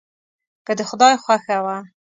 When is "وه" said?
1.65-1.77